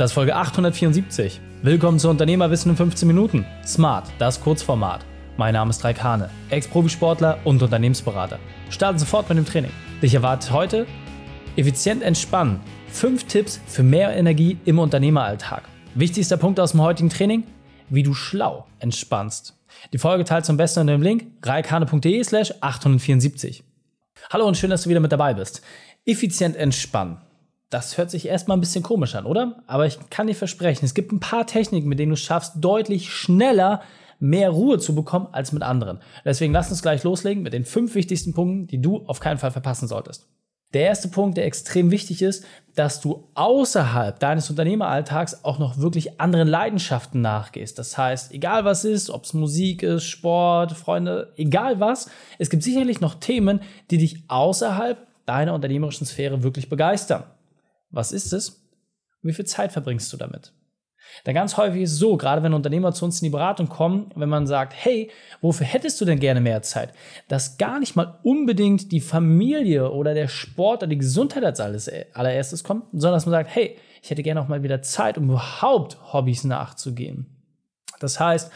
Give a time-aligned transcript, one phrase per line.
[0.00, 1.42] Das ist Folge 874.
[1.60, 3.44] Willkommen zu Unternehmerwissen in 15 Minuten.
[3.66, 5.04] Smart, das Kurzformat.
[5.36, 8.38] Mein Name ist Raik Hane, Ex-Profisportler und Unternehmensberater.
[8.70, 9.70] Starten sofort mit dem Training.
[10.00, 10.86] Dich erwartet heute
[11.56, 12.60] effizient entspannen.
[12.88, 15.64] Fünf Tipps für mehr Energie im Unternehmeralltag.
[15.94, 17.42] Wichtigster Punkt aus dem heutigen Training,
[17.90, 19.54] wie du schlau entspannst.
[19.92, 23.62] Die Folge teilt zum besten unter dem Link reikane.de slash 874.
[24.32, 25.60] Hallo und schön, dass du wieder mit dabei bist.
[26.06, 27.18] Effizient entspannen.
[27.70, 29.62] Das hört sich erstmal ein bisschen komisch an, oder?
[29.68, 33.10] Aber ich kann dir versprechen, es gibt ein paar Techniken, mit denen du schaffst, deutlich
[33.10, 33.80] schneller
[34.18, 36.00] mehr Ruhe zu bekommen als mit anderen.
[36.24, 39.52] Deswegen lass uns gleich loslegen mit den fünf wichtigsten Punkten, die du auf keinen Fall
[39.52, 40.28] verpassen solltest.
[40.72, 42.44] Der erste Punkt, der extrem wichtig ist,
[42.76, 47.78] dass du außerhalb deines Unternehmeralltags auch noch wirklich anderen Leidenschaften nachgehst.
[47.78, 52.08] Das heißt, egal was ist, ob es Musik ist, Sport, Freunde, egal was,
[52.38, 57.24] es gibt sicherlich noch Themen, die dich außerhalb deiner unternehmerischen Sphäre wirklich begeistern.
[57.90, 58.66] Was ist es?
[59.22, 60.52] Wie viel Zeit verbringst du damit?
[61.26, 64.10] Denn ganz häufig ist es so, gerade wenn Unternehmer zu uns in die Beratung kommen,
[64.14, 66.92] wenn man sagt, hey, wofür hättest du denn gerne mehr Zeit?
[67.28, 71.90] Dass gar nicht mal unbedingt die Familie oder der Sport oder die Gesundheit als alles,
[72.14, 75.24] allererstes kommt, sondern dass man sagt, hey, ich hätte gerne auch mal wieder Zeit, um
[75.24, 77.26] überhaupt Hobbys nachzugehen.
[77.98, 78.50] Das heißt,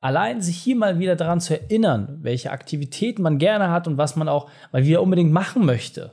[0.00, 4.16] allein sich hier mal wieder daran zu erinnern, welche Aktivitäten man gerne hat und was
[4.16, 6.12] man auch mal wieder unbedingt machen möchte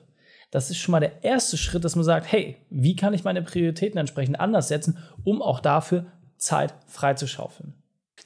[0.52, 3.42] das ist schon mal der erste Schritt, dass man sagt, hey, wie kann ich meine
[3.42, 6.06] Prioritäten entsprechend anders setzen, um auch dafür
[6.38, 7.74] Zeit freizuschaufeln.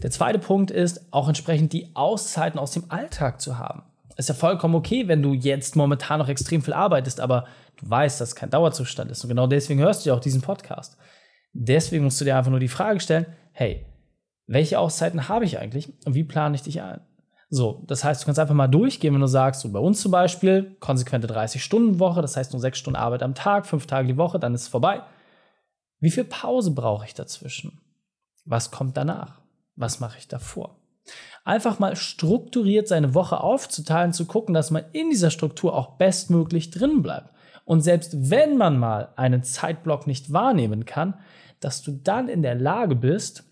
[0.01, 3.83] Der zweite Punkt ist, auch entsprechend die Auszeiten aus dem Alltag zu haben.
[4.17, 7.45] Ist ja vollkommen okay, wenn du jetzt momentan noch extrem viel arbeitest, aber
[7.77, 9.23] du weißt, dass kein Dauerzustand ist.
[9.23, 10.97] Und genau deswegen hörst du ja auch diesen Podcast.
[11.53, 13.85] Deswegen musst du dir einfach nur die Frage stellen, hey,
[14.47, 17.01] welche Auszeiten habe ich eigentlich und wie plane ich dich ein?
[17.55, 20.11] So, das heißt, du kannst einfach mal durchgehen, wenn du sagst, so bei uns zum
[20.11, 24.39] Beispiel, konsequente 30-Stunden-Woche, das heißt nur sechs Stunden Arbeit am Tag, fünf Tage die Woche,
[24.39, 25.03] dann ist es vorbei.
[26.01, 27.79] Wie viel Pause brauche ich dazwischen?
[28.43, 29.39] Was kommt danach?
[29.77, 30.75] Was mache ich davor?
[31.45, 36.71] Einfach mal strukturiert seine Woche aufzuteilen, zu gucken, dass man in dieser Struktur auch bestmöglich
[36.71, 37.29] drin bleibt.
[37.63, 41.13] Und selbst wenn man mal einen Zeitblock nicht wahrnehmen kann,
[41.61, 43.45] dass du dann in der Lage bist,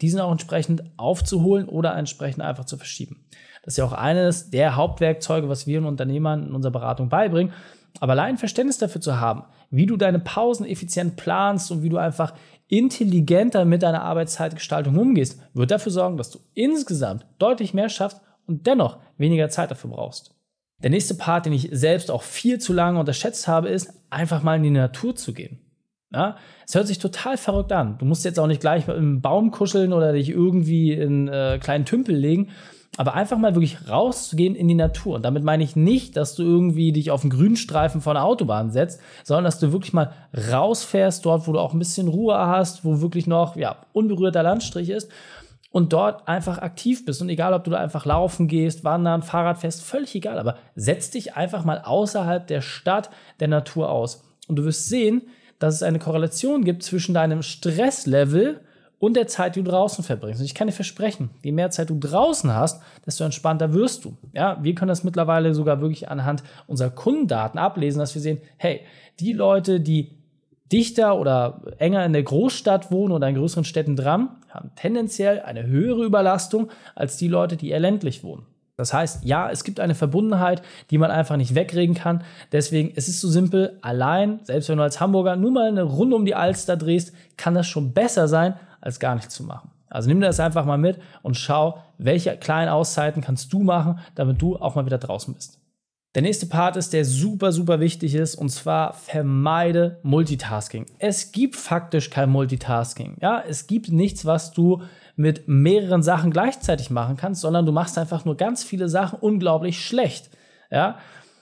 [0.00, 3.24] diesen auch entsprechend aufzuholen oder entsprechend einfach zu verschieben.
[3.62, 7.52] Das ist ja auch eines der Hauptwerkzeuge, was wir den Unternehmern in unserer Beratung beibringen.
[8.00, 11.98] Aber allein Verständnis dafür zu haben, wie du deine Pausen effizient planst und wie du
[11.98, 12.34] einfach
[12.68, 18.66] intelligenter mit deiner Arbeitszeitgestaltung umgehst, wird dafür sorgen, dass du insgesamt deutlich mehr schaffst und
[18.66, 20.34] dennoch weniger Zeit dafür brauchst.
[20.82, 24.56] Der nächste Part, den ich selbst auch viel zu lange unterschätzt habe, ist, einfach mal
[24.56, 25.60] in die Natur zu gehen.
[26.14, 26.36] Ja,
[26.66, 27.96] es hört sich total verrückt an.
[27.98, 31.86] Du musst jetzt auch nicht gleich im Baum kuscheln oder dich irgendwie in äh, kleinen
[31.86, 32.50] Tümpel legen,
[32.98, 35.16] aber einfach mal wirklich rauszugehen in die Natur.
[35.16, 38.70] Und damit meine ich nicht, dass du irgendwie dich auf einen Grünstreifen von der Autobahn
[38.70, 40.12] setzt, sondern dass du wirklich mal
[40.52, 44.90] rausfährst, dort, wo du auch ein bisschen Ruhe hast, wo wirklich noch ja, unberührter Landstrich
[44.90, 45.10] ist
[45.70, 47.22] und dort einfach aktiv bist.
[47.22, 51.10] Und egal, ob du da einfach laufen gehst, wandern, Fahrrad fährst, völlig egal, aber setz
[51.10, 54.22] dich einfach mal außerhalb der Stadt, der Natur aus.
[54.48, 55.22] Und du wirst sehen,
[55.62, 58.60] dass es eine Korrelation gibt zwischen deinem Stresslevel
[58.98, 60.40] und der Zeit, die du draußen verbringst.
[60.40, 64.16] Und ich kann dir versprechen, je mehr Zeit du draußen hast, desto entspannter wirst du.
[64.32, 68.80] Ja, wir können das mittlerweile sogar wirklich anhand unserer Kundendaten ablesen, dass wir sehen, hey,
[69.18, 70.18] die Leute, die
[70.70, 75.66] dichter oder enger in der Großstadt wohnen oder in größeren Städten dran, haben tendenziell eine
[75.66, 78.46] höhere Überlastung als die Leute, die eher ländlich wohnen.
[78.82, 80.60] Das heißt, ja, es gibt eine Verbundenheit,
[80.90, 82.24] die man einfach nicht wegreden kann.
[82.50, 86.16] Deswegen, es ist so simpel, allein, selbst wenn du als Hamburger nur mal eine Runde
[86.16, 89.70] um die Alster drehst, kann das schon besser sein, als gar nichts zu machen.
[89.88, 94.42] Also nimm das einfach mal mit und schau, welche kleinen Auszeiten kannst du machen, damit
[94.42, 95.61] du auch mal wieder draußen bist.
[96.14, 100.84] Der nächste Part ist, der super, super wichtig ist, und zwar vermeide Multitasking.
[100.98, 103.16] Es gibt faktisch kein Multitasking.
[103.22, 104.82] Ja, es gibt nichts, was du
[105.16, 109.82] mit mehreren Sachen gleichzeitig machen kannst, sondern du machst einfach nur ganz viele Sachen unglaublich
[109.82, 110.28] schlecht.
[110.70, 110.98] Ja,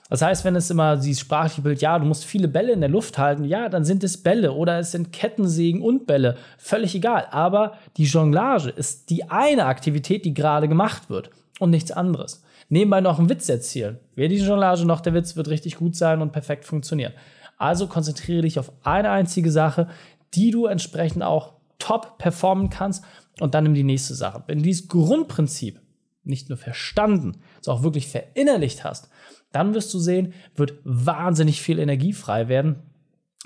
[0.09, 2.89] das heißt, wenn es immer dieses sprachliche Bild, ja, du musst viele Bälle in der
[2.89, 7.27] Luft halten, ja, dann sind es Bälle oder es sind Kettensägen und Bälle, völlig egal.
[7.31, 11.29] Aber die Jonglage ist die eine Aktivität, die gerade gemacht wird
[11.59, 12.41] und nichts anderes
[12.71, 13.99] nebenbei noch einen Witz erzählen.
[14.15, 17.13] Weder die Jonglage noch der Witz wird richtig gut sein und perfekt funktionieren.
[17.57, 19.87] Also konzentriere dich auf eine einzige Sache,
[20.33, 23.03] die du entsprechend auch top performen kannst
[23.39, 24.43] und dann nimm die nächste Sache.
[24.47, 25.79] Wenn du dieses Grundprinzip
[26.23, 29.09] nicht nur verstanden, sondern auch wirklich verinnerlicht hast,
[29.51, 32.83] dann wirst du sehen, wird wahnsinnig viel Energie frei werden,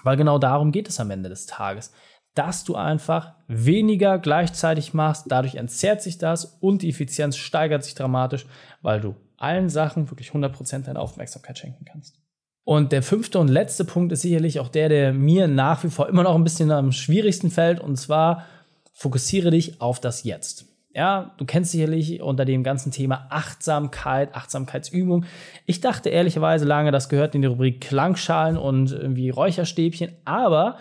[0.03, 1.91] weil genau darum geht es am Ende des Tages
[2.35, 5.25] dass du einfach weniger gleichzeitig machst.
[5.29, 8.45] Dadurch entzerrt sich das und die Effizienz steigert sich dramatisch,
[8.81, 12.19] weil du allen Sachen wirklich 100% deine Aufmerksamkeit schenken kannst.
[12.63, 16.09] Und der fünfte und letzte Punkt ist sicherlich auch der, der mir nach wie vor
[16.09, 17.79] immer noch ein bisschen am schwierigsten fällt.
[17.79, 18.45] Und zwar
[18.91, 20.65] fokussiere dich auf das Jetzt.
[20.95, 25.25] Ja, du kennst sicherlich unter dem ganzen Thema Achtsamkeit, Achtsamkeitsübung.
[25.65, 30.77] Ich dachte ehrlicherweise lange, das gehört in die Rubrik Klangschalen und irgendwie Räucherstäbchen, aber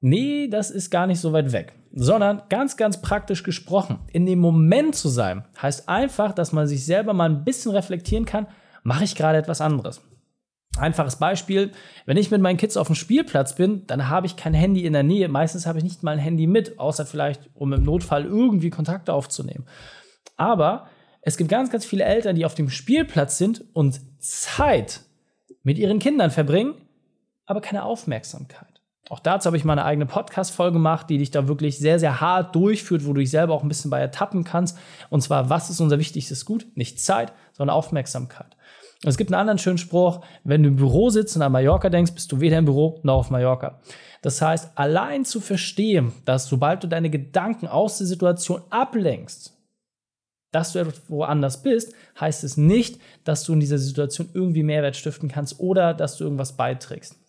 [0.00, 1.74] nee, das ist gar nicht so weit weg.
[1.92, 6.84] Sondern ganz, ganz praktisch gesprochen, in dem Moment zu sein, heißt einfach, dass man sich
[6.84, 8.46] selber mal ein bisschen reflektieren kann,
[8.82, 10.00] mache ich gerade etwas anderes?
[10.78, 11.72] Einfaches Beispiel,
[12.06, 14.92] wenn ich mit meinen Kids auf dem Spielplatz bin, dann habe ich kein Handy in
[14.92, 15.28] der Nähe.
[15.28, 19.12] Meistens habe ich nicht mal ein Handy mit, außer vielleicht, um im Notfall irgendwie Kontakte
[19.12, 19.66] aufzunehmen.
[20.36, 20.86] Aber
[21.22, 25.00] es gibt ganz, ganz viele Eltern, die auf dem Spielplatz sind und Zeit
[25.64, 26.74] mit ihren Kindern verbringen,
[27.46, 28.69] aber keine Aufmerksamkeit.
[29.10, 32.20] Auch dazu habe ich mal eine eigene Podcast-Folge gemacht, die dich da wirklich sehr, sehr
[32.20, 34.78] hart durchführt, wo du dich selber auch ein bisschen bei ertappen kannst.
[35.10, 36.68] Und zwar, was ist unser wichtigstes Gut?
[36.76, 38.56] Nicht Zeit, sondern Aufmerksamkeit.
[39.02, 42.12] Es gibt einen anderen schönen Spruch, wenn du im Büro sitzt und an Mallorca denkst,
[42.12, 43.80] bist du weder im Büro noch auf Mallorca.
[44.22, 49.56] Das heißt, allein zu verstehen, dass sobald du deine Gedanken aus der Situation ablenkst,
[50.52, 55.28] dass du woanders bist, heißt es nicht, dass du in dieser Situation irgendwie Mehrwert stiften
[55.28, 57.19] kannst oder dass du irgendwas beiträgst.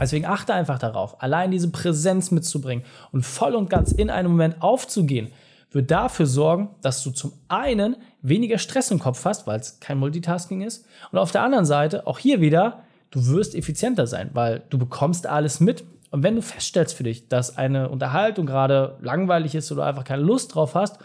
[0.00, 4.60] Deswegen achte einfach darauf, allein diese Präsenz mitzubringen und voll und ganz in einem Moment
[4.60, 5.30] aufzugehen,
[5.70, 9.98] wird dafür sorgen, dass du zum einen weniger Stress im Kopf hast, weil es kein
[9.98, 10.86] Multitasking ist.
[11.10, 15.26] Und auf der anderen Seite, auch hier wieder, du wirst effizienter sein, weil du bekommst
[15.26, 15.84] alles mit.
[16.10, 20.22] Und wenn du feststellst für dich, dass eine Unterhaltung gerade langweilig ist oder einfach keine
[20.22, 20.98] Lust drauf hast,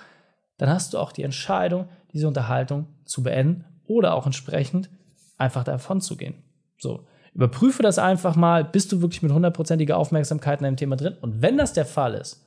[0.58, 4.90] dann hast du auch die Entscheidung, diese Unterhaltung zu beenden oder auch entsprechend
[5.38, 6.36] einfach davon zu gehen.
[6.78, 7.08] So.
[7.34, 11.16] Überprüfe das einfach mal, bist du wirklich mit hundertprozentiger Aufmerksamkeit in einem Thema drin?
[11.22, 12.46] Und wenn das der Fall ist,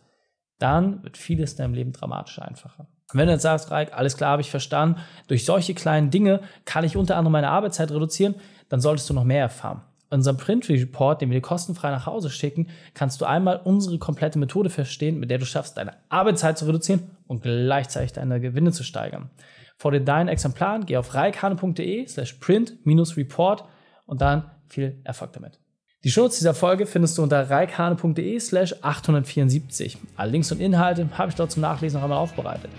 [0.58, 2.86] dann wird vieles in deinem Leben dramatisch einfacher.
[3.12, 6.84] wenn du jetzt sagst, Reik, alles klar, habe ich verstanden, durch solche kleinen Dinge kann
[6.84, 8.36] ich unter anderem meine Arbeitszeit reduzieren,
[8.68, 9.82] dann solltest du noch mehr erfahren.
[10.10, 14.38] In unserem Print-Report, den wir dir kostenfrei nach Hause schicken, kannst du einmal unsere komplette
[14.38, 18.84] Methode verstehen, mit der du schaffst, deine Arbeitszeit zu reduzieren und gleichzeitig deine Gewinne zu
[18.84, 19.30] steigern.
[19.76, 23.64] Vor dir dein Exemplar, geh auf reikane.de slash print-report
[24.06, 25.58] und dann viel Erfolg damit.
[26.04, 29.98] Die Shownotes dieser Folge findest du unter reikhane.de slash 874.
[30.16, 32.70] Alle Links und Inhalte habe ich dort zum Nachlesen noch einmal aufbereitet.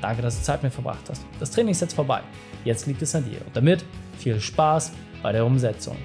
[0.00, 1.22] Danke, dass du Zeit mit mir verbracht hast.
[1.38, 2.22] Das Training ist jetzt vorbei.
[2.64, 3.44] Jetzt liegt es an dir.
[3.44, 3.84] Und damit
[4.16, 4.92] viel Spaß
[5.22, 5.96] bei der Umsetzung.